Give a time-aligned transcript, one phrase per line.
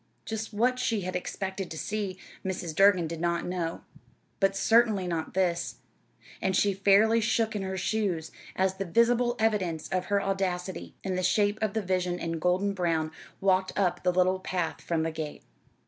[0.25, 2.73] Just what she had expected to see, Mrs.
[2.75, 3.81] Durgin did not know
[4.39, 5.75] but certainly not this;
[6.41, 11.13] and she fairly shook in her shoes as the visible evidence of her audacity, in
[11.15, 15.11] the shape of the vision in golden brown, walked up the little path from the
[15.11, 15.43] gate.